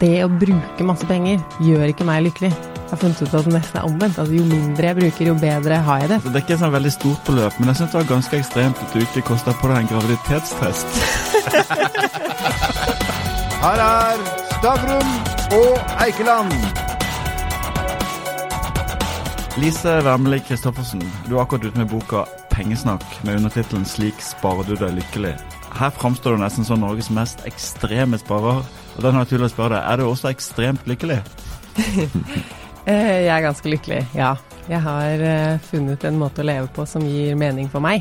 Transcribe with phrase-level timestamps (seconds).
[0.00, 2.50] det å bruke masse penger gjør ikke meg lykkelig.
[2.50, 4.18] Jeg har funnet ut at det nesten er omvendt.
[4.18, 6.18] Altså, jo mindre jeg bruker, jo bedre har jeg det.
[6.24, 8.94] Det er ikke sånn veldig stort beløp, men jeg syns det var ganske ekstremt at
[8.96, 10.88] du ikke kosta på deg en graviditetstest.
[13.60, 14.24] Her er
[14.56, 15.10] Stavrum
[15.60, 16.56] og Eikeland.
[19.60, 24.74] Lise Wermelid Christoffersen, du er akkurat ute med boka 'Pengesnakk' med undertittelen 'Slik sparer du
[24.80, 25.36] deg lykkelig'.
[25.76, 28.64] Her framstår du nesten som Norges mest ekstreme sparer.
[29.00, 31.22] Og da er naturlig å spørre er du også ekstremt lykkelig?
[32.88, 34.30] Eh, jeg er ganske lykkelig, ja.
[34.64, 38.00] Jeg har eh, funnet en måte å leve på som gir mening for meg.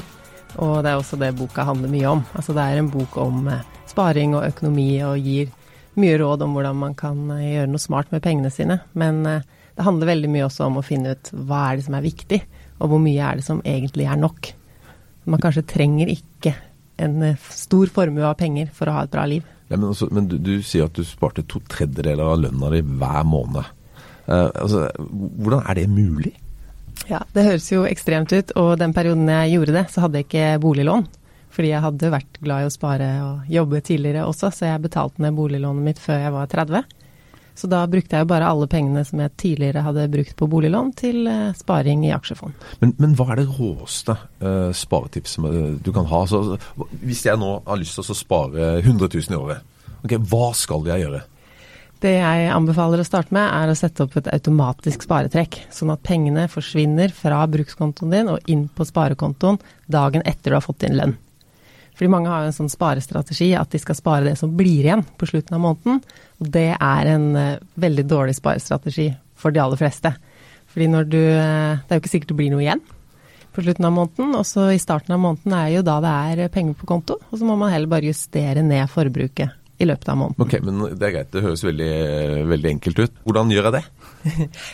[0.55, 2.21] Og det er også det boka handler mye om.
[2.31, 5.51] Altså det er en bok om eh, sparing og økonomi og gir
[5.99, 8.79] mye råd om hvordan man kan gjøre noe smart med pengene sine.
[8.97, 12.07] Men det handler veldig mye også om å finne ut hva er det som er
[12.07, 12.41] viktig,
[12.79, 14.53] og hvor mye er det som egentlig er nok.
[15.27, 16.55] Man kanskje trenger ikke
[17.03, 19.43] en stor formue av penger for å ha et bra liv.
[19.69, 22.81] Ja, men, altså, men du, du, sier at du sparte to tredjedeler av lønna di
[22.81, 23.73] hver måned.
[24.29, 26.33] Uh, altså, hvordan er det mulig?
[27.09, 28.53] Ja, Det høres jo ekstremt ut.
[28.59, 31.07] Og den perioden jeg gjorde det, så hadde jeg ikke boliglån.
[31.53, 35.21] Fordi jeg hadde vært glad i å spare og jobbe tidligere også, så jeg betalte
[35.23, 36.83] ned boliglånet mitt før jeg var 30.
[37.59, 40.93] Så da brukte jeg jo bare alle pengene som jeg tidligere hadde brukt på boliglån,
[40.99, 42.55] til uh, sparing i aksjefond.
[42.79, 46.21] Men, men, hva er det råeste uh, sparetipset du kan ha?
[46.29, 46.55] Så,
[47.03, 50.87] hvis jeg nå har lyst til å spare 100 000 i året, okay, hva skal
[50.87, 51.21] jeg gjøre?
[51.99, 55.65] Det jeg anbefaler å starte med, er å sette opp et automatisk sparetrekk.
[55.75, 59.59] Sånn at pengene forsvinner fra brukskontoen din og inn på sparekontoen
[59.91, 61.19] dagen etter du har fått inn lønn.
[61.99, 65.03] Fordi mange har jo en sånn sparestrategi at de skal spare det som blir igjen
[65.19, 65.97] på slutten av måneden.
[66.39, 70.13] Og det er en uh, veldig dårlig sparestrategi for de aller fleste.
[70.71, 72.85] Fordi når du uh, Det er jo ikke sikkert det blir noe igjen
[73.51, 74.31] på slutten av måneden.
[74.39, 77.19] Og så i starten av måneden er jo da det er penger på konto.
[77.19, 80.43] Og så må man heller bare justere ned forbruket i løpet av måneden.
[80.43, 81.91] Ok, men Det er greit, det høres veldig,
[82.47, 83.19] veldig enkelt ut.
[83.27, 83.83] Hvordan gjør jeg det?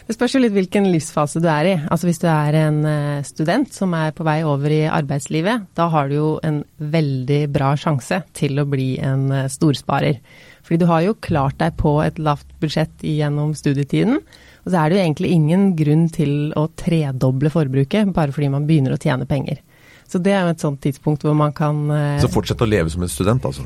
[0.08, 1.76] Det spørs jo litt hvilken livsfase du er i.
[1.92, 5.88] Altså Hvis du er en eh, student som er på vei over i arbeidslivet, da
[5.94, 10.22] har du jo en veldig bra sjanse til å bli en eh, storsparer.
[10.66, 14.18] Fordi du har jo klart deg på et lavt budsjett gjennom studietiden.
[14.66, 18.66] Og så er det jo egentlig ingen grunn til å tredoble forbruket bare fordi man
[18.66, 19.62] begynner å tjene penger.
[20.06, 22.20] Så det er jo et sånt tidspunkt hvor man kan eh...
[22.22, 23.66] Så fortsette å leve som en student, altså?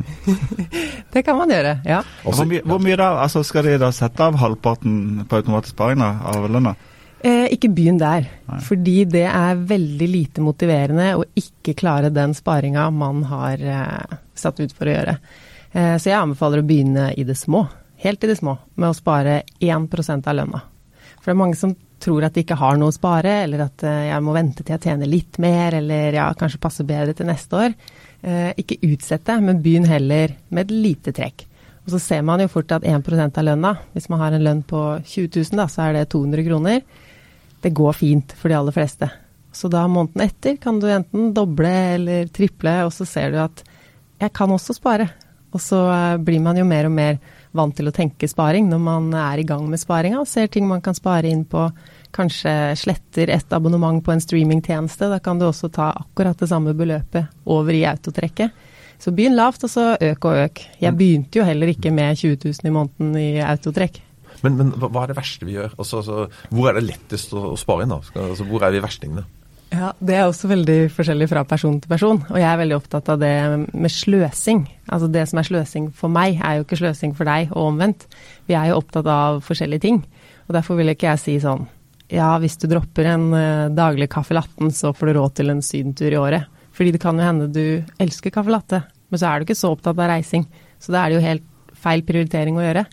[1.14, 2.00] det kan man gjøre, ja.
[2.24, 3.10] Også, hvor, mye, hvor mye da?
[3.26, 6.78] Altså skal de da sette av halvparten på automatisk sparing av lønna?
[7.20, 8.30] Eh, ikke begynn der.
[8.48, 8.62] Nei.
[8.64, 14.62] Fordi det er veldig lite motiverende å ikke klare den sparinga man har eh, satt
[14.64, 15.18] ut for å gjøre.
[15.74, 17.66] Eh, så jeg anbefaler å begynne i det små.
[18.00, 18.56] Helt i det små.
[18.80, 20.64] Med å spare 1% av lønna.
[21.20, 23.84] For det er mange som tror at de ikke har noe å spare, eller at
[23.88, 27.30] eh, jeg må vente til jeg tjener litt mer, eller ja, kanskje passe bedre til
[27.30, 27.76] neste år.
[28.22, 31.46] Eh, ikke utsett det, men begynn heller med et lite trekk.
[31.86, 34.66] Og så ser man jo fort at 1% av lønna, hvis man har en lønn
[34.68, 36.84] på 20 000, da, så er det 200 kroner.
[37.64, 39.10] Det går fint for de aller fleste.
[39.52, 43.64] Så da måneden etter kan du enten doble eller triple, og så ser du at
[44.20, 45.10] jeg kan også spare.
[45.56, 47.18] Og så eh, blir man jo mer og mer
[47.59, 50.68] vant til å tenke sparing når man er i gang med sparinga og ser ting
[50.70, 51.68] man kan spare inn på.
[52.16, 55.12] Kanskje sletter et abonnement på en streamingtjeneste.
[55.12, 58.68] Da kan du også ta akkurat det samme beløpet over i autotrekket.
[59.00, 60.62] Så begynn lavt, og så øk og øk.
[60.81, 64.02] Jeg begynte jo heller ikke med 20 000 i måneden i autotrekk.
[64.44, 65.75] Men, men hva er det verste vi gjør?
[65.78, 67.94] Altså, altså, hvor er det lettest å, å spare inn?
[67.94, 68.02] da?
[68.25, 69.24] Altså, hvor er vi verstingene?
[69.69, 72.22] Ja, Det er også veldig forskjellig fra person til person.
[72.30, 73.34] Og jeg er veldig opptatt av det
[73.74, 74.63] med sløsing.
[74.90, 78.07] Altså Det som er sløsing for meg, er jo ikke sløsing for deg, og omvendt.
[78.47, 80.03] Vi er jo opptatt av forskjellige ting.
[80.47, 81.68] Og derfor vil ikke jeg si sånn
[82.09, 85.62] Ja, hvis du dropper en uh, daglig caffè latten, så får du råd til en
[85.62, 86.47] sydentur i året.
[86.74, 89.69] Fordi det kan jo hende du elsker caffè latte, men så er du ikke så
[89.75, 90.47] opptatt av reising.
[90.81, 91.46] Så da er det jo helt
[91.78, 92.88] feil prioritering å gjøre.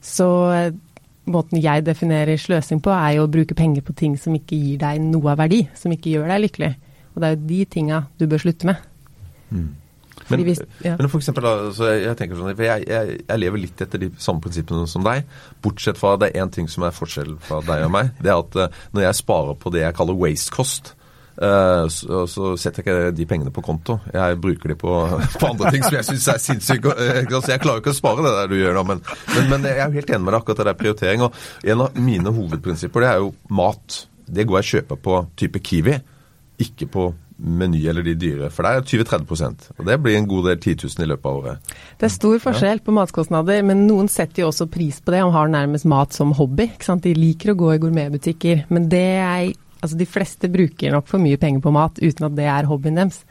[0.00, 0.28] Så
[1.32, 4.80] måten jeg definerer sløsing på, er jo å bruke penger på ting som ikke gir
[4.82, 6.72] deg noe av verdi, som ikke gjør deg lykkelig.
[7.14, 8.88] Og det er jo de tinga du bør slutte med.
[9.50, 9.68] Mm.
[10.28, 10.92] Men, hvis, ja.
[10.98, 14.42] men, for eksempel, jeg, jeg, tenker sånn, jeg, jeg, jeg, lever litt etter de samme
[14.44, 15.24] prinsippene som deg.
[15.64, 18.12] Bortsett fra det er én ting som er forskjell fra deg og meg.
[18.20, 20.97] Det er at uh, når jeg sparer på det jeg kaller waste cost, Uh,
[21.38, 23.98] så, så, setter jeg ikke de pengene på konto.
[24.10, 24.94] Jeg bruker de på,
[25.40, 26.94] på andre ting som jeg syns er sinnssyke.
[26.98, 29.04] Uh, altså jeg klarer ikke å spare det der du gjør nå, men,
[29.36, 31.24] men, men, jeg er jo helt enig med deg akkurat det der prioritering.
[31.28, 34.02] Og en av mine hovedprinsipper det er jo mat.
[34.28, 35.96] Det går jeg og kjøper på type Kiwi,
[36.66, 37.08] ikke på
[37.38, 38.48] Meny eller de dyre.
[38.50, 41.38] For det er 20-30 og det blir en god del 10 000 i løpet av
[41.38, 41.76] året.
[42.00, 42.84] Det er stor forskjell ja.
[42.84, 46.34] på matkostnader, men noen setter jo også pris på det og har nærmest mat som
[46.34, 46.66] hobby.
[46.82, 48.66] De liker å gå i gourmetbutikker.
[48.74, 52.34] Men det jeg Altså De fleste bruker nok for mye penger på mat uten at
[52.38, 53.22] det er hobbyen deres.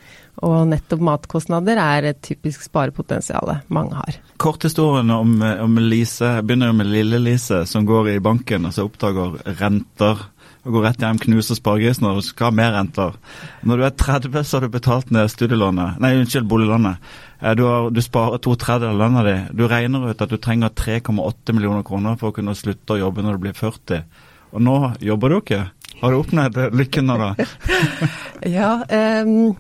[0.46, 4.20] Og nettopp matkostnader er et typisk sparepotensial mange har.
[4.38, 8.86] Korthistorien om, om Lise begynner jo med lille Lise som går i banken og så
[8.86, 10.28] oppdager renter
[10.68, 13.16] og går rett hjem, knuser sparegrisen og skal ha mer renter.
[13.64, 17.04] Når du er 30, så har du betalt ned studielånet, nei, unnskyld, boliglånet.
[17.40, 19.36] Eh, du, har, du sparer to tredjedeler av lønna di.
[19.56, 23.24] Du regner ut at du trenger 3,8 millioner kroner for å kunne slutte å jobbe
[23.24, 24.04] når du blir 40.
[24.58, 25.64] Og nå jobber du ikke.
[26.02, 27.48] Har du oppnådd lykken nå, da?
[28.58, 28.72] ja,
[29.26, 29.56] um,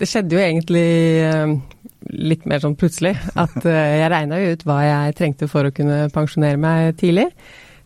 [0.00, 0.86] det skjedde jo egentlig
[1.28, 1.58] um,
[2.08, 3.12] litt mer sånn plutselig.
[3.36, 7.28] At uh, jeg regna jo ut hva jeg trengte for å kunne pensjonere meg tidlig.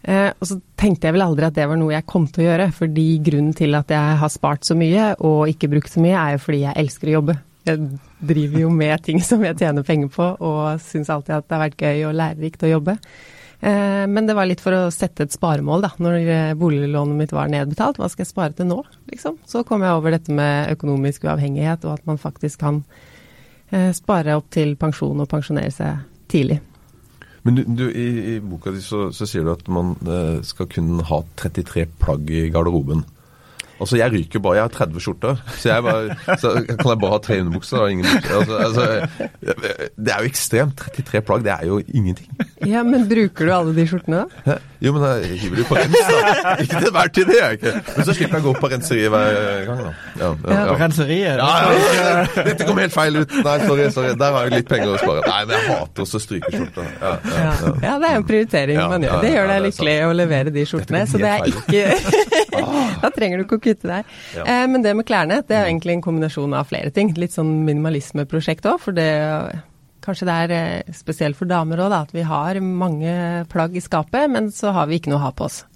[0.06, 2.48] Uh, og så tenkte jeg vel aldri at det var noe jeg kom til å
[2.52, 6.14] gjøre, fordi grunnen til at jeg har spart så mye og ikke brukt så mye,
[6.14, 7.36] er jo fordi jeg elsker å jobbe.
[7.68, 7.88] Jeg
[8.30, 11.66] driver jo med ting som jeg tjener penger på, og syns alltid at det har
[11.66, 12.96] vært gøy og lærerikt å jobbe.
[13.60, 15.90] Eh, men det var litt for å sette et sparemål, da.
[15.98, 18.78] Når eh, boliglånet mitt var nedbetalt, hva skal jeg spare til nå,
[19.10, 19.40] liksom?
[19.48, 22.82] Så kom jeg over dette med økonomisk uavhengighet, og at man faktisk kan
[23.72, 26.60] eh, spare opp til pensjon og pensjonere seg tidlig.
[27.46, 29.94] Men du, du, i, i, boka di så, så, sier du at man
[30.44, 33.06] skal kun ha 33 plagg i garderoben.
[33.78, 37.12] Altså, jeg ryker bare Jeg har 30 skjorter, så, jeg bare, så kan jeg bare
[37.12, 38.86] ha tre underbukser og ingen altså, altså,
[39.94, 40.82] Det er jo ekstremt.
[40.98, 42.30] 33 plagg, det er jo ingenting.
[42.66, 44.58] Ja, Men bruker du alle de skjortene, da?
[44.78, 46.52] Jo, men jeg hiver du på rens, da.
[46.62, 47.72] Ikke til hver tid, det gjør jeg ikke.
[47.96, 49.92] Men så slipper jeg å gå opp på renseriet hver gang, da.
[50.20, 50.76] Ja, ja, ja.
[50.82, 51.40] Renseriet?
[51.42, 51.48] Ja,
[51.98, 53.34] ja, Dette kom helt feil ut.
[53.42, 54.12] Nei, sorry, sorry.
[54.20, 55.24] Der har jeg litt penger å spare.
[55.26, 56.92] Nei, men jeg hater også strykeskjorter.
[57.02, 57.96] Ja, ja, ja.
[57.98, 59.18] det er en prioritering man gjør.
[59.24, 61.02] Det gjør deg lykkelig å levere de skjortene.
[61.10, 62.28] Så det er ikke
[63.02, 64.18] Da trenger du ikke å kutte deg.
[64.44, 65.72] Eh, men det med klærne, det er mm.
[65.72, 67.10] egentlig en kombinasjon av flere ting.
[67.18, 69.10] Litt sånn minimalismeprosjekt òg, for det
[70.08, 73.12] Kanskje det er eh, spesielt for damer òg, at vi har mange
[73.52, 75.66] plagg i skapet, men så har vi ikke noe å ha på oss.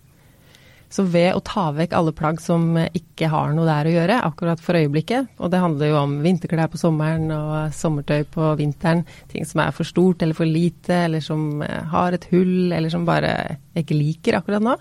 [0.93, 4.61] Så ved å ta vekk alle plagg som ikke har noe der å gjøre, akkurat
[4.61, 9.44] for øyeblikket, og det handler jo om vinterklær på sommeren og sommertøy på vinteren, ting
[9.49, 13.08] som er for stort eller for lite, eller som eh, har et hull, eller som
[13.08, 13.37] bare
[13.76, 14.79] jeg ikke liker akkurat nå,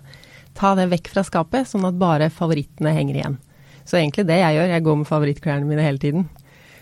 [0.56, 3.42] ta det vekk fra skapet, sånn at bare favorittene henger igjen.
[3.84, 6.30] Så egentlig det jeg gjør, jeg går med favorittklærne mine hele tiden.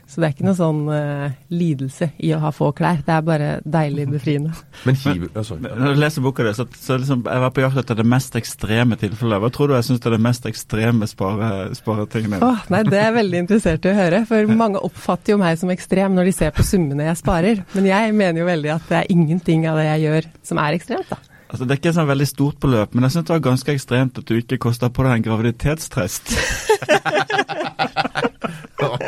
[0.09, 3.25] Så det er ikke noe sånn uh, lidelse i å ha få klær, det er
[3.27, 4.55] bare deilig befriende.
[4.87, 5.69] Men hiv, oh, sorry.
[5.69, 8.37] Når du leser boka di, så, så liksom, jeg var på jakt etter det mest
[8.39, 9.43] ekstreme tilfellet.
[9.43, 12.41] Hva tror du jeg syns er det mest ekstreme sparetingene?
[12.41, 15.61] Oh, nei, det er jeg veldig interessert i å høre, for mange oppfatter jo meg
[15.61, 17.61] som ekstrem når de ser på summene jeg sparer.
[17.77, 20.79] Men jeg mener jo veldig at det er ingenting av det jeg gjør som er
[20.79, 21.21] ekstremt, da.
[21.49, 23.73] Altså, Det er ikke et sånn veldig stort beløp, men jeg syns det var ganske
[23.77, 26.33] ekstremt at du ikke kosta på deg en graviditetstest.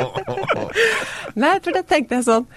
[1.42, 2.48] Nei, for da tenkte jeg sånn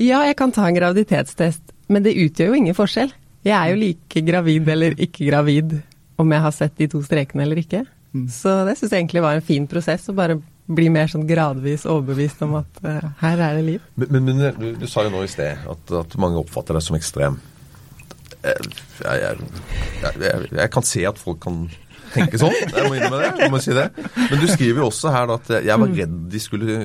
[0.00, 3.12] Ja, jeg kan ta en graviditetstest, men det utgjør jo ingen forskjell.
[3.42, 5.74] Jeg er jo like gravid eller ikke gravid
[6.20, 7.82] om jeg har sett de to strekene eller ikke.
[8.12, 8.26] Mm.
[8.30, 10.38] Så det syns jeg egentlig var en fin prosess, å bare
[10.72, 13.86] bli mer sånn gradvis overbevist om at uh, her er det liv.
[13.98, 16.84] Men, men, men du, du, sa jo nå i sted at, at mange oppfatter deg
[16.86, 17.40] som ekstrem.
[18.42, 18.68] Eh,
[19.02, 21.64] jeg, jeg, jeg, jeg, kan se at folk kan
[22.14, 22.54] tenke sånn.
[22.54, 23.30] Jeg må innrømme det.
[23.42, 23.86] Jeg må si det.
[24.16, 26.76] Men du skriver jo også her at jeg var redd de skulle,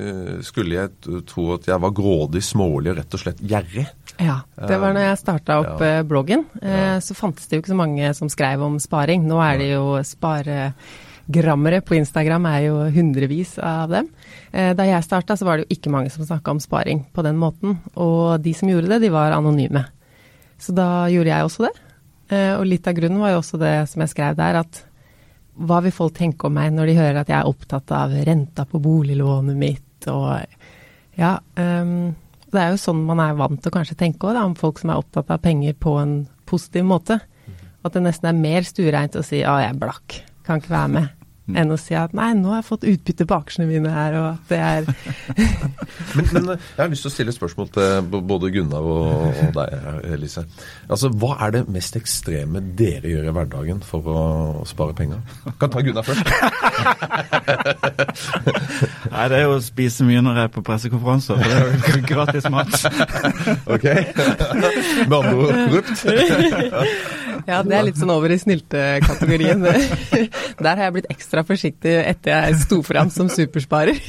[0.47, 3.88] skulle jeg tro at jeg var grådig, smålig og rett og slett gjerrig.
[4.18, 5.97] Ja, det var når jeg starta opp ja.
[6.00, 6.47] Eh, bloggen.
[6.62, 9.27] Eh, så fantes det jo ikke så mange som skrev om sparing.
[9.29, 14.09] Nå er det jo sparegrammere på Instagram er jo hundrevis av dem.
[14.51, 17.38] Da jeg starta, så var det jo ikke mange som snakka om sparing på den
[17.38, 17.77] måten.
[17.94, 19.85] Og de som gjorde det, de var anonyme.
[20.57, 21.75] Så da gjorde jeg også det.
[22.33, 24.84] Eh, og litt av grunnen var jo også det som jeg skrev der, at
[25.57, 28.65] hva vil folk tenke om meg når de hører at jeg er opptatt av renta
[28.69, 30.43] på boliglånet mitt og
[31.17, 31.39] Ja.
[31.57, 32.15] Um,
[32.53, 34.93] det er jo sånn man er vant til å kanskje tenke òg, om folk som
[34.93, 36.13] er opptatt av penger på en
[36.47, 37.19] positiv måte.
[37.83, 40.93] At det nesten er mer stuereint å si 'å, jeg er blakk, kan ikke være
[40.93, 41.16] med'.
[41.48, 44.25] Enn å si at nei, nå har jeg fått utbytte på aksjene mine her, og
[44.34, 44.82] at det er
[46.18, 47.88] men, men, eh, jeg har lyst til å stille et spørsmål til
[48.32, 49.01] både Gunnar og,
[49.32, 49.68] og deg,
[50.18, 50.42] Elise.
[50.89, 54.13] Altså, Hva er det mest ekstreme dere gjør i hverdagen for å
[54.68, 55.20] spare penger?
[55.62, 56.25] Kan ta Gunnar først.
[59.13, 61.66] nei, det er jo å spise mye når jeg er på pressekonferanser, for det er
[61.96, 62.74] jo gratis mat.
[63.75, 63.88] ok.
[65.08, 65.98] Med andre ord korrupt.
[67.46, 69.63] Ja, det er litt sånn over i snyltekategorien.
[70.63, 74.00] Der har jeg blitt ekstra forsiktig etter jeg sto fram som supersparer.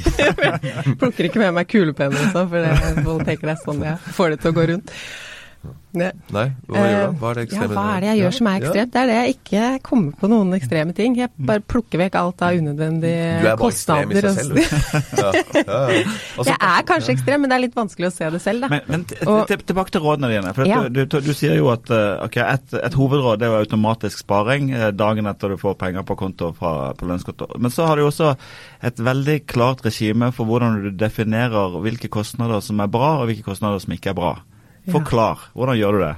[1.01, 4.35] Plukker ikke med meg kulepenner og sånn, for folk tenker det er sånn jeg får
[4.35, 4.95] det til å gå rundt.
[5.99, 6.11] Nei,
[6.69, 7.15] hva gjør du?
[7.19, 7.67] Hva er det ekstreme?
[7.67, 8.91] Ja, hva er det jeg gjør som er ekstremt?
[8.93, 11.15] Det er det jeg ikke kommer på noen ekstreme ting.
[11.19, 13.41] Jeg bare plukker vekk alt av unødvendige kostnader.
[13.43, 14.61] Du er bare ekstrem i seg selv,
[15.23, 16.03] ja, ja, ja.
[16.37, 18.71] Altså, jeg er kanskje ekstrem, men det er litt vanskelig å se det selv, da.
[18.75, 20.53] Men, men tilbake til rådene dine.
[20.57, 24.71] For du, du, du, sier jo at okay, et, et, hovedråd er jo automatisk sparing
[24.99, 27.51] dagen etter du får penger på konto fra, på lønnskonto.
[27.59, 28.35] Men så har du også
[28.85, 33.49] et veldig klart regime for hvordan du definerer hvilke kostnader som er bra, og hvilke
[33.49, 34.37] kostnader som ikke er bra.
[34.95, 35.51] Forklar.
[35.55, 36.15] Hvordan gjør du det?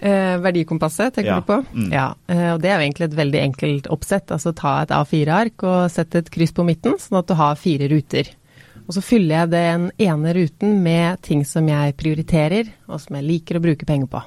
[0.00, 1.36] Eh, verdikompasset, tenker ja.
[1.40, 1.58] du på?
[1.74, 1.88] Mm.
[1.90, 2.08] Ja.
[2.30, 4.30] Eh, og det er jo egentlig et veldig enkelt oppsett.
[4.34, 7.90] Altså ta et A4-ark og sette et kryss på midten, sånn at du har fire
[7.90, 8.30] ruter.
[8.86, 13.26] Og så fyller jeg den ene ruten med ting som jeg prioriterer, og som jeg
[13.26, 14.22] liker å bruke penger på.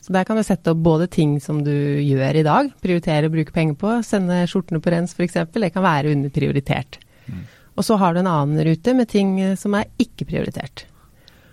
[0.00, 3.32] Så der kan du sette opp både ting som du gjør i dag, prioritere å
[3.32, 7.00] bruke penger på, sende skjortene på rens f.eks., det kan være underprioritert.
[7.26, 7.42] Mm.
[7.76, 10.86] Og så har du en annen rute med ting som er ikke prioritert.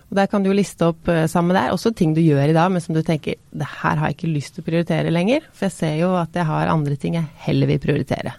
[0.08, 2.56] Og Der kan du liste opp uh, sammen med deg også ting du gjør i
[2.56, 5.48] dag, men som du tenker det her har jeg ikke lyst til å prioritere lenger.
[5.52, 8.38] For jeg ser jo at jeg har andre ting jeg heller vil prioritere.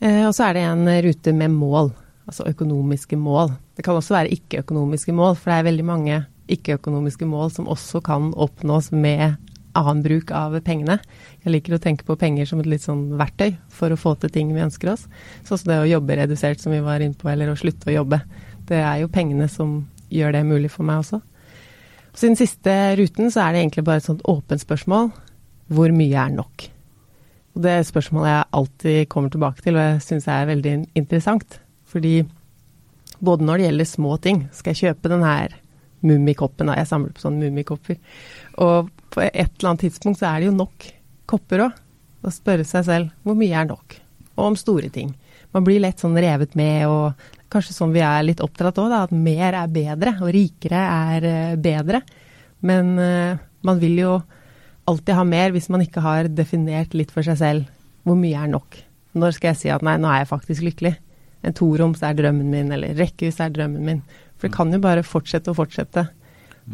[0.00, 1.92] Uh, og så er det en rute med mål,
[2.30, 3.56] altså økonomiske mål.
[3.76, 8.02] Det kan også være ikke-økonomiske mål, for det er veldig mange ikke-økonomiske mål som også
[8.06, 9.38] kan oppnås med
[9.78, 10.98] annen bruk av pengene.
[11.44, 14.32] Jeg liker å tenke på penger som et litt sånn verktøy for å få til
[14.34, 15.06] ting vi ønsker oss.
[15.46, 17.94] Sånn som det å jobbe redusert, som vi var inne på, eller å slutte å
[18.00, 18.20] jobbe.
[18.66, 19.80] Det er jo pengene som
[20.10, 21.20] gjør det mulig for meg også.
[22.14, 25.10] Så i den siste ruten så er det egentlig bare et sånt åpent spørsmål.
[25.70, 26.66] Hvor mye er nok?
[27.54, 31.58] Og det er spørsmålet jeg alltid kommer tilbake til, og jeg syns er veldig interessant.
[31.90, 32.20] Fordi
[33.20, 35.56] både når det gjelder små ting, skal jeg kjøpe den her
[36.06, 37.98] mummikoppen, jeg samler på sånne mummikopper,
[38.64, 40.86] og på et eller annet tidspunkt så er det jo nok
[41.30, 41.80] kopper òg.
[42.20, 43.96] Å spørre seg selv hvor mye er nok?
[44.36, 45.14] Og om store ting.
[45.56, 49.14] Man blir lett sånn revet med, og kanskje sånn vi er litt opptatt òg, at
[49.14, 52.02] mer er bedre, og rikere er eh, bedre.
[52.66, 54.14] Men uh, man vil jo
[54.90, 57.68] alltid ha mer hvis man ikke har definert litt for seg selv
[58.04, 58.80] hvor mye er nok.
[59.16, 60.94] Når skal jeg si at nei, nå er jeg faktisk lykkelig?
[61.46, 64.02] En toroms er drømmen min, eller rekkehus er drømmen min.
[64.36, 66.04] For det kan jo bare fortsette og fortsette.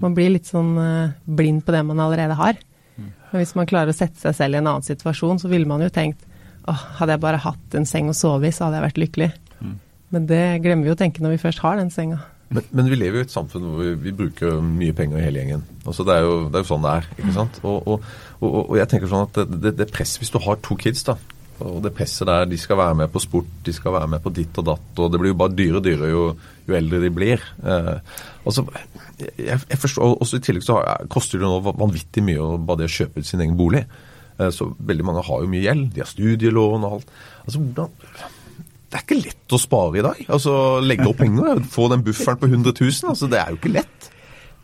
[0.02, 2.59] Man blir litt sånn uh, blind på det man allerede har.
[2.97, 5.83] Men hvis man klarer å sette seg selv i en annen situasjon, så ville man
[5.85, 6.23] jo tenkt
[6.66, 9.28] åh, hadde jeg bare hatt en seng å sove i, så hadde jeg vært lykkelig.
[10.14, 12.22] Men det glemmer vi å tenke når vi først har den senga.
[12.46, 15.40] Men, men, vi lever jo i et samfunn hvor vi, vi bruker mye penger hele
[15.40, 15.64] gjengen.
[15.82, 17.08] Altså det, er jo, det, er jo, sånn det er.
[17.16, 17.58] ikke sant?
[17.66, 18.04] Og, og,
[18.38, 21.02] og, og jeg tenker sånn at det, det, det presset Hvis du har to kids,
[21.08, 21.16] da,
[21.64, 24.32] og det presset der, de skal være med på sport, de skal være med på
[24.36, 26.25] ditt og datt, og det blir jo bare dyrere og dyrere jo,
[26.68, 27.42] jo, eldre de blir.
[27.64, 27.92] Eh,
[28.44, 28.66] altså,
[29.18, 32.84] jeg, jeg forstår, også I tillegg så har, koster det nå vanvittig mye å bare
[32.84, 33.86] det å kjøpe ut sin egen bolig.
[34.36, 35.88] Eh, så veldig mange har jo mye gjeld.
[35.96, 37.14] De har studielån og alt.
[37.46, 38.36] Altså, hvordan
[38.87, 40.21] det er ikke lett å spare i dag.
[40.31, 40.52] Altså
[40.85, 43.11] Legge opp penger, få den bufferen på 100 000.
[43.11, 44.11] Altså, det er jo ikke lett.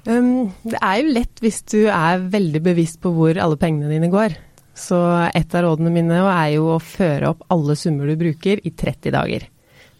[0.06, 4.10] Um, det er jo lett hvis du er veldig bevisst på hvor alle pengene dine
[4.12, 4.36] går.
[4.78, 4.98] Så
[5.34, 9.14] et av rådene mine er jo å føre opp alle summer du bruker i 30
[9.14, 9.48] dager.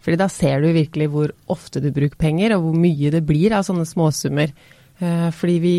[0.03, 3.55] Fordi da ser du virkelig hvor ofte du bruker penger, og hvor mye det blir
[3.55, 4.55] av sånne småsummer.
[5.03, 5.75] Uh, fordi vi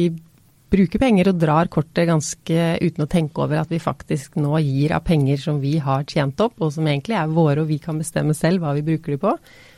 [0.72, 4.94] bruker penger og drar kortet ganske uten å tenke over at vi faktisk nå gir
[4.96, 8.00] av penger som vi har tjent opp, og som egentlig er våre, og vi kan
[8.00, 9.34] bestemme selv hva vi bruker de på.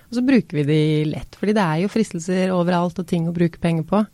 [0.07, 3.35] Og så bruker vi de lett, fordi det er jo fristelser overalt og ting å
[3.37, 4.05] bruke penger på.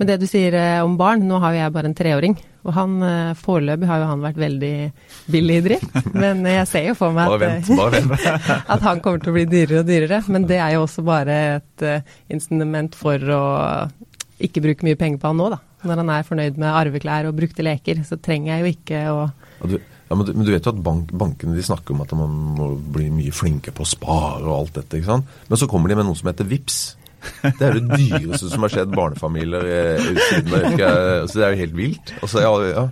[0.00, 2.36] Men det du sier eh, om barn, nå har jo jeg bare en treåring.
[2.66, 4.74] Og han eh, foreløpig har jo han vært veldig
[5.30, 5.98] billig i drift.
[6.24, 9.84] Men jeg ser jo for meg at, vent, at, han kommer til å bli dyrere
[9.84, 10.22] og dyrere.
[10.32, 11.86] Men det er jo også bare et
[12.32, 13.44] instrument for å
[14.42, 17.36] ikke bruke mye penger på han nå, da når han er fornøyd med arveklær og
[17.38, 20.52] brukte leker, så trenger jeg jo ikke å ja, du, ja, men, du, men, du,
[20.54, 23.86] vet jo at bank, bankene de snakker om at man må bli mye flinkere på
[23.86, 24.98] å spare og alt dette.
[24.98, 25.38] ikke sant?
[25.48, 26.80] Men så kommer de med noe som heter VIPS.
[27.42, 30.50] Det er det dyreste som har skjedd barnefamilier eh, siden.
[31.30, 32.12] Så det er jo helt vilt.
[32.18, 32.84] Altså, ja, ja.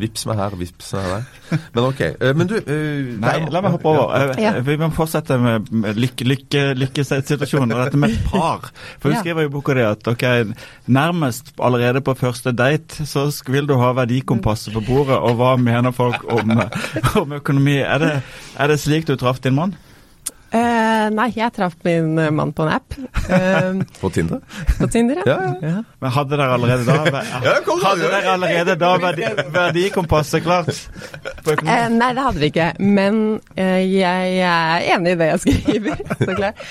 [0.00, 1.60] Vips meg her, vips meg der.
[1.74, 2.00] Men ok.
[2.06, 4.34] Eh, men du uh, Nei, la meg hoppe over.
[4.40, 4.52] Ja.
[4.66, 8.70] Vi må fortsette med, lykkesituasjonen lykke, lykke, og dette med par.
[9.00, 10.26] For du skriver i boka di at ok,
[10.92, 15.94] nærmest allerede på første date så vil du ha verdikompasset på bordet, og hva mener
[15.96, 16.56] folk om,
[17.22, 17.78] om økonomi?
[17.80, 18.14] Er det,
[18.58, 19.76] er det slik du traff din mann?
[20.46, 22.94] Uh, nei, jeg traff min eh, mann på en app.
[23.26, 24.42] Uh, på Tinder?
[24.78, 25.34] På Tinder, ja.
[25.42, 25.80] ja, ja.
[26.02, 27.22] Men hadde dere allerede da
[27.82, 29.26] Hadde dere allerede da verdi,
[29.56, 30.70] verdikompasset klart?
[31.50, 32.68] Uh, nei, det hadde vi ikke.
[32.78, 33.20] Men
[33.58, 36.06] jeg, jeg, er enig i det jeg skriver.
[36.22, 36.62] så klart.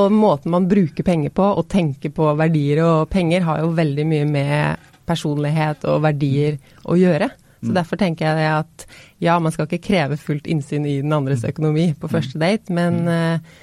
[0.00, 4.10] og måten man bruker penger på, og tenker på verdier og penger, har jo veldig
[4.10, 6.58] mye med personlighet og verdier
[6.90, 7.30] å gjøre.
[7.64, 7.76] Så mm.
[7.80, 8.86] Derfor tenker jeg at
[9.24, 11.50] ja, man skal ikke kreve fullt innsyn i den andres mm.
[11.54, 13.62] økonomi på første date, men uh,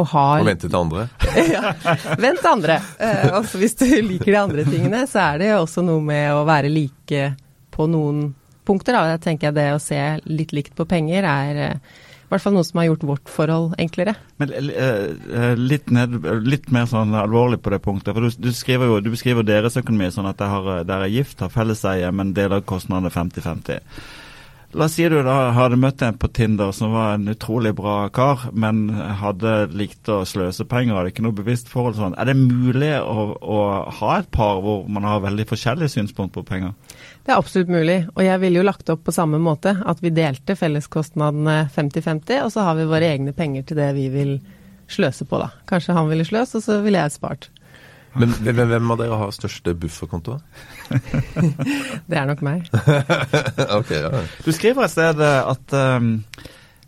[0.00, 1.08] og har Og vente til andre?
[1.52, 1.72] ja,
[2.16, 2.78] vent til andre.
[2.96, 6.30] Uh, også hvis du liker de andre tingene, så er det jo også noe med
[6.32, 7.34] å være like
[7.72, 8.30] på noen
[8.68, 8.96] punkter.
[8.96, 9.12] Da.
[9.12, 12.66] Jeg tenker det å se litt likt på penger er eh, i hvert fall noe
[12.66, 14.16] som har gjort vårt forhold enklere.
[14.42, 16.16] Men uh, litt, ned,
[16.48, 18.16] litt, mer sånn alvorlig på det punktet.
[18.16, 22.10] for Du, du, jo, du beskriver deres økonomi sånn at dere er gift, har felleseie,
[22.12, 23.80] men deler kostnadene 50-50.
[24.72, 28.06] La oss si du da hadde møtt en på Tinder som var en utrolig bra
[28.08, 28.86] kar, men
[29.20, 32.16] hadde likt å sløse penger, hadde ikke noe bevisst forhold sånn.
[32.16, 33.58] Er det mulig å, å,
[33.98, 36.72] ha et par hvor man har veldig forskjellige synspunkt på penger?
[37.22, 39.76] Det er absolutt mulig, og jeg ville jo lagt opp på samme måte.
[39.86, 44.08] At vi delte felleskostnadene 50-50, og så har vi våre egne penger til det vi
[44.10, 44.32] vil
[44.90, 45.52] sløse på, da.
[45.70, 47.48] Kanskje han ville sløst, og så ville jeg spart.
[48.18, 50.36] Men hvem, hvem av dere har største bufferkonto?
[52.10, 52.66] det er nok meg.
[53.78, 54.10] ok, ja.
[54.44, 56.10] Du skriver et sted at, um,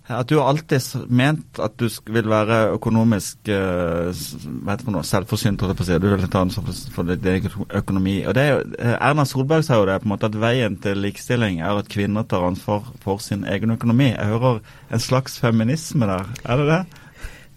[0.04, 5.06] at du har alltid ment at du vil være økonomisk uh, hva heter det noe,
[5.08, 5.64] selvforsynt.
[5.64, 8.18] Du vil ta ansvar for, for din økonomi.
[8.28, 10.76] Og det er jo, eh, Erna Solberg sa jo det, på en måte at veien
[10.84, 14.10] til likestilling er at kvinner tar ansvar for sin egen økonomi.
[14.12, 14.60] Jeg hører
[14.92, 16.28] en slags feminisme der.
[16.44, 16.82] Er det det?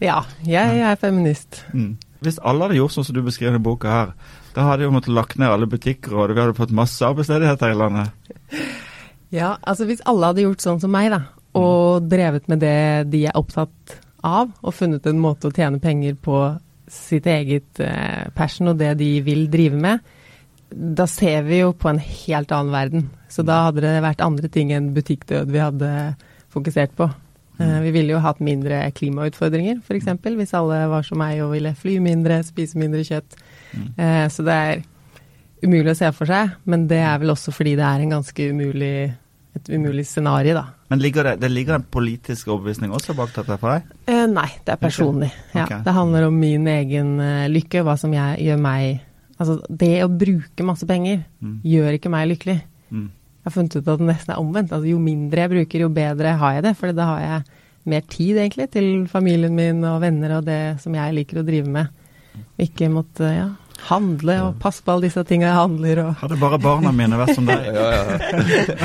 [0.07, 1.65] Ja, jeg er feminist.
[1.73, 1.97] Mm.
[2.23, 4.17] Hvis alle hadde gjort sånn som du beskriver i boka her,
[4.55, 7.75] da hadde jo måttet lagt ned alle butikker, og vi hadde fått masse arbeidsledighet her
[7.75, 8.37] i landet.
[9.35, 11.25] Ja, altså hvis alle hadde gjort sånn som meg, da,
[11.57, 16.17] og drevet med det de er opptatt av, og funnet en måte å tjene penger
[16.19, 16.39] på
[16.91, 20.15] sitt eget eh, passion og det de vil drive med,
[20.67, 23.05] da ser vi jo på en helt annen verden.
[23.31, 25.91] Så da hadde det vært andre ting enn butikkdød vi hadde
[26.51, 27.07] fokusert på.
[27.57, 27.83] Mm.
[27.83, 30.11] Vi ville jo hatt mindre klimautfordringer, f.eks.
[30.23, 33.37] Hvis alle var som meg og ville fly mindre, spise mindre kjøtt.
[33.73, 33.87] Mm.
[33.97, 34.83] Eh, så det er
[35.63, 38.49] umulig å se for seg, men det er vel også fordi det er en ganske
[38.51, 38.93] umulig,
[39.57, 40.65] et umulig scenario, da.
[40.91, 43.91] Men ligger det, det, ligger en politisk overbevisning også bak dette for deg?
[44.07, 45.29] Eh, nei, det er personlig.
[45.51, 45.65] Okay.
[45.65, 49.03] Ja, det handler om min egen uh, lykke, hva som jeg, gjør meg
[49.37, 51.59] Altså, det å bruke masse penger mm.
[51.61, 52.55] gjør ikke meg lykkelig.
[52.89, 53.03] Mm
[53.47, 54.73] har funnet ut at det nesten er omvendt.
[54.75, 56.73] Altså, jo mindre jeg bruker, jo bedre har jeg det.
[56.79, 60.95] For da har jeg mer tid egentlig til familien min og venner og det som
[60.97, 62.03] jeg liker å drive med.
[62.61, 63.47] Ikke måtte ja,
[63.87, 67.37] handle og passe på alle disse tingene jeg handler og Hadde bare barna mine vært
[67.37, 67.69] som deg.
[67.77, 68.77] ja, ja,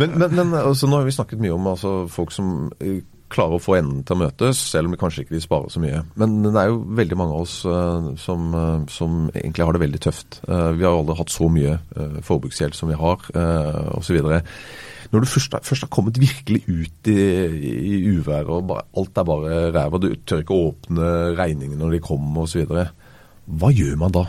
[0.00, 3.56] men, men, men altså, nå har vi snakket mye om altså, folk som eh, klarer
[3.56, 6.02] å få endene til å møtes, selv om vi kanskje ikke vil spare så mye.
[6.20, 9.82] Men det er jo veldig mange av oss uh, som, uh, som, egentlig har det
[9.84, 10.40] veldig tøft.
[10.48, 14.18] Uh, vi har aldri hatt så mye uh, forbruksgjeld som vi har, uh, osv.
[15.10, 17.20] Når du først, først, har kommet virkelig ut i,
[17.94, 21.96] i uværet og bare, alt er bare ræva, du tør ikke å åpne regningene når
[21.96, 22.66] de kommer osv.
[23.46, 24.26] Hva gjør man da?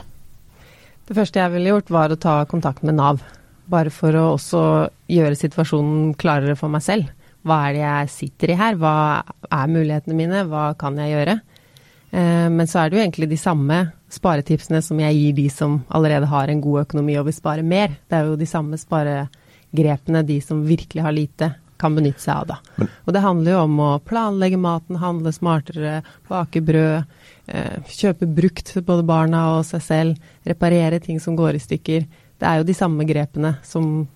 [1.08, 3.24] Det første jeg ville gjort, var å ta kontakt med Nav.
[3.72, 4.62] Bare for å også
[5.12, 7.10] gjøre situasjonen klarere for meg selv.
[7.48, 8.78] Hva er det jeg sitter i her?
[8.80, 8.96] Hva
[9.50, 10.44] er mulighetene mine?
[10.50, 11.40] Hva kan jeg gjøre?
[12.12, 13.80] Eh, men så er det jo egentlig de samme
[14.12, 17.96] sparetipsene som jeg gir de som allerede har en god økonomi og vil spare mer.
[18.08, 22.54] Det er jo de samme sparegrepene de som virkelig har lite, kan benytte seg av,
[22.54, 22.88] da.
[23.06, 27.10] Og det handler jo om å planlegge maten, handle smartere, bake brød,
[27.52, 32.08] eh, kjøpe brukt til både barna og seg selv, reparere ting som går i stykker.
[32.42, 34.08] Det er jo de samme grepene som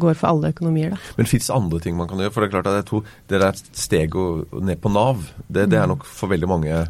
[0.00, 1.00] går for alle økonomier, da.
[1.18, 2.34] Men fins det andre ting man kan gjøre?
[2.34, 5.78] For det er klart at jeg tror det der steget ned på Nav, det, det,
[5.78, 5.94] er mm.
[5.94, 6.80] nok for veldig mange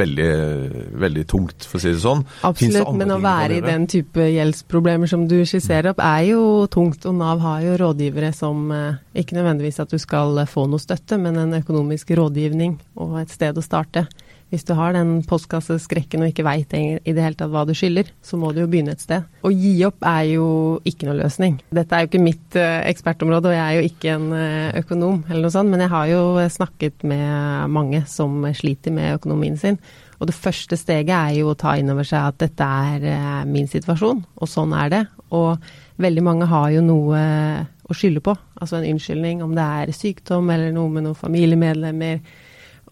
[0.00, 0.30] veldig,
[1.06, 2.24] veldig tungt, for å si det sånn.
[2.46, 7.06] Absolutt, men å være i den type gjeldsproblemer som du skisserer opp, er jo tungt.
[7.08, 11.18] Og Nav har jo rådgivere som eh, ikke nødvendigvis at du skal få noe støtte,
[11.20, 14.06] men en økonomisk rådgivning og et sted å starte.
[14.52, 18.12] Hvis du har den postkasseskrekken og ikke veit i det hele tatt hva du skylder,
[18.22, 19.26] så må du jo begynne et sted.
[19.42, 20.46] Å gi opp er jo
[20.86, 21.58] ikke noe løsning.
[21.74, 25.24] Dette er jo ikke mitt uh, ekspertområde, og jeg er jo ikke en uh, økonom
[25.26, 26.22] eller noe sånt, men jeg har jo
[26.56, 29.80] snakket med mange som sliter med økonomien sin.
[30.20, 33.66] Og det første steget er jo å ta inn over seg at dette er min
[33.68, 35.04] situasjon, og sånn er det.
[35.34, 35.58] Og
[36.00, 37.20] veldig mange har jo noe
[37.86, 42.22] å skylde på, altså en unnskyldning, om det er sykdom eller noe med noen familiemedlemmer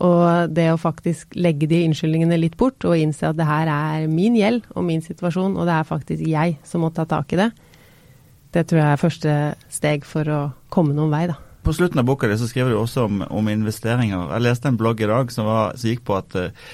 [0.02, 4.08] og det å faktisk legge de unnskyldningene litt bort og innse at det her er
[4.10, 7.38] min gjeld og min situasjon, og det er faktisk jeg som må ta tak i
[7.44, 7.50] det,
[8.54, 9.36] det tror jeg er første
[9.72, 10.40] steg for å
[10.72, 11.38] komme noen vei, da.
[11.64, 14.34] På slutten av boka di så skriver du også om, om, investeringer.
[14.34, 16.66] Jeg leste en blogg i dag som, var, som gikk på at uh,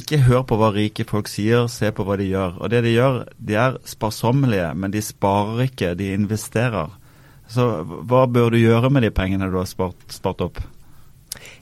[0.00, 2.56] ikke hør på hva rike folk sier, se på hva de gjør.
[2.62, 6.94] Og det de gjør, de er sparsommelige, men de sparer ikke, de investerer.
[7.50, 10.62] Så hva bør du gjøre med de pengene du har spart, spart opp?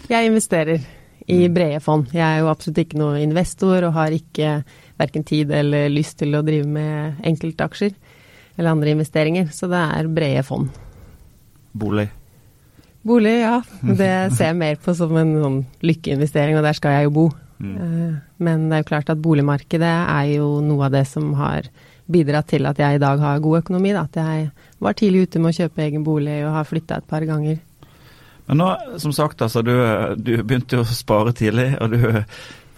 [0.08, 0.84] Jeg investerer
[1.28, 1.54] i mm.
[1.54, 2.08] brede fond.
[2.14, 4.62] Jeg er jo absolutt ikke noen investor og har ikke
[4.98, 7.92] verken tid eller lyst til å drive med enkeltaksjer
[8.58, 10.72] eller andre investeringer, så det er brede fond.
[11.78, 12.08] Bolig?
[13.06, 13.60] Bolig, ja.
[14.00, 17.26] Det ser jeg mer på som en sånn lykkeinvestering, og der skal jeg jo bo.
[17.58, 17.76] Mm.
[17.76, 21.70] Eh, men det er jo klart at boligmarkedet er jo noe av det som har
[22.08, 23.94] bidratt til at jeg i dag har god økonomi.
[23.94, 24.06] Da.
[24.08, 24.50] At jeg
[24.82, 27.60] var tidlig ute med å kjøpe egen bolig og har flytta et par ganger.
[28.48, 28.68] Men nå,
[29.00, 29.74] som sagt, altså, du,
[30.16, 31.74] du begynte jo å spare tidlig.
[31.84, 32.00] og du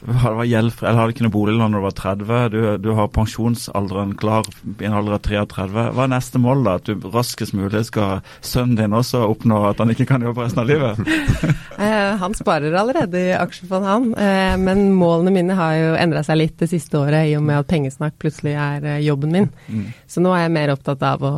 [0.06, 2.30] var gjeldfri, eller hadde ikke noe boliglån da du var 30.
[2.52, 5.66] Du, du, har pensjonsalderen klar i en alder av 33.
[5.94, 6.76] Hva er neste mål, da?
[6.80, 10.62] At du raskest mulig skal sønnen din også oppnå at han ikke kan jobbe resten
[10.62, 11.00] av livet?
[11.84, 14.10] eh, han sparer allerede i aksjefond, han.
[14.14, 17.60] Eh, men målene mine har jo endra seg litt det siste året i og med
[17.60, 19.50] at pengesnakk plutselig er eh, jobben min.
[19.68, 19.88] Mm.
[20.10, 21.34] Så nå er jeg mer opptatt av å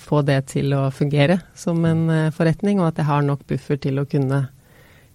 [0.00, 4.00] få det til å fungere som en forretning, og at jeg har nok buffer til
[4.00, 4.44] å kunne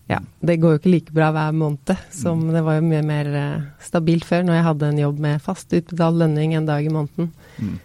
[0.10, 2.54] ja, det går jo ikke like bra hver måned som mm.
[2.56, 5.76] det var jo mye mer uh, stabilt før, når jeg hadde en jobb med fast
[5.76, 7.30] utbetalt lønning en dag i måneden.
[7.62, 7.78] Mm.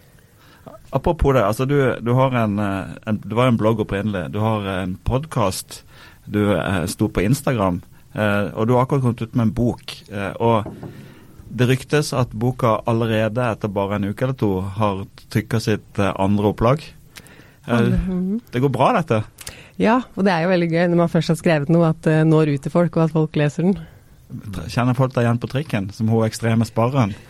[0.95, 4.29] Apropos det, altså du, du har en, eh, en, Du var en blogg opprinnelig.
[4.31, 5.81] Du har en podkast.
[6.25, 7.81] Du eh, sto på Instagram.
[8.13, 9.95] Eh, og du har akkurat kommet ut med en bok.
[10.07, 10.63] Eh, og
[11.51, 15.03] det ryktes at boka allerede etter bare en uke eller to har
[15.35, 16.83] trykka sitt andre opplag.
[17.67, 18.41] Mhm.
[18.51, 19.23] Det går bra, dette?
[19.81, 22.19] Ja, og det er jo veldig gøy når man først har skrevet noe, at det
[22.27, 23.79] når ut til folk, og at folk leser den.
[24.71, 27.15] Kjenner folk deg igjen på trikken, som hun ekstreme sparren?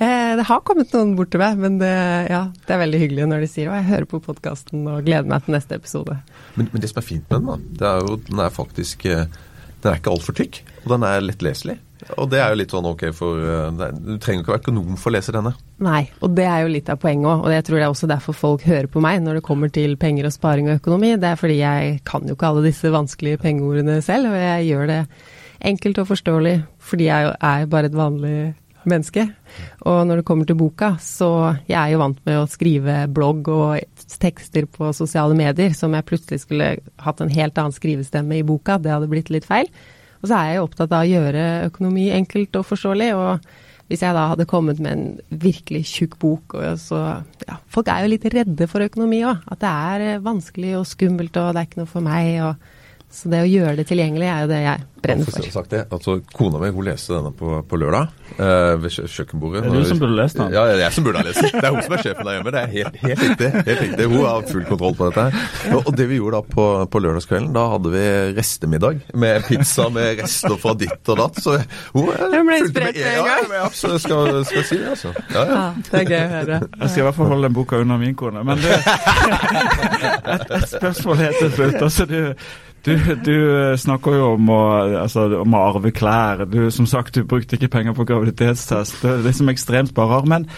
[0.00, 1.90] Eh, det har kommet noen bort til meg, men det,
[2.30, 5.28] ja, det, er veldig hyggelig når de sier at jeg hører på podkasten og gleder
[5.28, 6.16] meg til neste episode.
[6.54, 9.04] Men, men, det som er fint med den, da, det er jo den er faktisk
[9.10, 9.26] eh,
[9.82, 11.76] Den er ikke altfor tykk, og den er lettleselig.
[12.16, 15.10] Og det er jo litt sånn ok for eh, Du trenger ikke være økonom for
[15.10, 15.52] å lese denne.
[15.84, 17.44] Nei, og det er jo litt av poenget òg.
[17.46, 19.96] Og jeg tror det er også derfor folk hører på meg når det kommer til
[20.00, 21.14] penger og sparing og økonomi.
[21.20, 24.90] Det er fordi jeg kan jo ikke alle disse vanskelige pengeordene selv, og jeg gjør
[24.90, 25.02] det
[25.70, 26.56] enkelt og forståelig
[26.90, 28.36] fordi jeg er bare et vanlig
[28.88, 29.26] menneske.
[29.88, 31.30] Og når det kommer til boka, så
[31.68, 36.06] jeg er jo vant med å skrive blogg og tekster på sosiale medier som jeg
[36.08, 38.78] plutselig skulle hatt en helt annen skrivestemme i boka.
[38.80, 39.68] Det hadde blitt litt feil.
[40.20, 43.10] Og så er jeg opptatt av å gjøre økonomi enkelt og forståelig.
[43.16, 43.50] og
[43.90, 46.98] hvis jeg da hadde kommet med en virkelig tjukk bok, så
[47.42, 49.40] ja, Folk er jo litt redde for økonomi òg.
[49.50, 52.36] At det er vanskelig og skummelt, og det er ikke noe for meg.
[52.46, 52.79] og
[53.10, 55.46] så det å gjøre det tilgjengelig er jo det jeg brenner for.
[55.50, 55.80] Sagt det.
[55.90, 59.64] Altså, kona mi hun leste denne på, på lørdag eh, ved kjøkkenbordet.
[59.64, 60.52] Det er du som burde lest den?
[60.54, 61.56] Ja, det er jeg som burde ha lest den.
[61.56, 62.52] Det er hun som er sjefen der hjemme.
[62.54, 64.06] Det er helt, helt, riktig, helt riktig.
[64.12, 65.24] Hun har full kontroll på dette.
[65.26, 65.74] her.
[65.74, 68.04] Og, og det vi gjorde da på, på, lørdagskvelden, da hadde vi
[68.38, 71.42] restemiddag med pizza med rester fra ditt og datt.
[71.42, 71.58] Så
[71.96, 73.52] hun Jeg ble inspirert med en gang.
[73.58, 75.14] Ja, så skal, skal si det, altså.
[75.34, 75.58] Ja, ja.
[75.58, 76.62] ja, det er gøy å høre.
[76.78, 78.46] Jeg skal i hvert fall holde den boka unna min kone.
[78.46, 78.78] Men det,
[80.36, 81.80] et, et spørsmål helt til slutt.
[81.90, 82.20] Altså, du
[82.84, 82.92] du,
[83.24, 83.34] du,
[83.70, 84.60] eh, snakker jo om å,
[85.02, 86.46] altså, om å, arve klær.
[86.48, 89.02] Du, som sagt, du brukte ikke penger på graviditetstest.
[89.02, 90.28] Det er liksom ekstremt sparer.
[90.30, 90.48] Men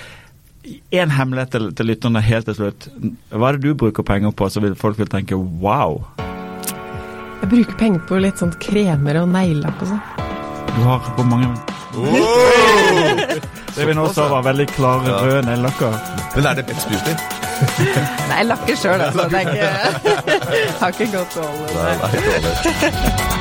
[0.94, 2.88] én hemmelighet til, til lytterne helt til slutt.
[3.34, 5.98] Hva er det du bruker penger på så vil folk vil tenke wow?
[7.42, 10.02] Jeg bruker penger på litt sånn kremer og neglelakk og sånn.
[10.72, 11.50] Du har hvor mange
[11.98, 13.40] oh!
[13.76, 15.96] Det vi nå sa var veldig klare røde neglelakker.
[16.36, 17.41] Men er det best beauty?
[17.62, 19.28] Nei, jeg lakker sjøl, altså.
[19.28, 19.68] Det er ikke,
[20.80, 21.66] har ikke gått over.
[21.76, 23.31] Nei, nei,